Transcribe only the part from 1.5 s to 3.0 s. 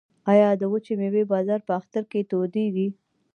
په اختر کې تودیږي؟